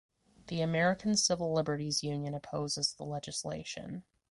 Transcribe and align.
The 0.47 0.61
American 0.61 1.15
Civil 1.15 1.53
Liberties 1.53 2.01
Union 2.01 2.33
opposes 2.33 2.93
the 2.95 3.03
legislation. 3.05 4.03